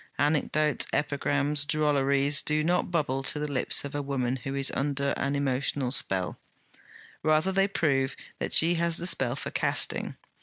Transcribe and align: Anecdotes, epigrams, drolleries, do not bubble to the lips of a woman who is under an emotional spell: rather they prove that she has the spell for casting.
Anecdotes, 0.17 0.87
epigrams, 0.91 1.63
drolleries, 1.63 2.41
do 2.43 2.63
not 2.63 2.89
bubble 2.89 3.21
to 3.21 3.37
the 3.37 3.51
lips 3.51 3.85
of 3.85 3.93
a 3.93 4.01
woman 4.01 4.37
who 4.37 4.55
is 4.55 4.71
under 4.73 5.09
an 5.15 5.35
emotional 5.35 5.91
spell: 5.91 6.39
rather 7.21 7.51
they 7.51 7.67
prove 7.67 8.15
that 8.39 8.51
she 8.51 8.73
has 8.73 8.97
the 8.97 9.05
spell 9.05 9.35
for 9.35 9.51
casting. 9.51 10.17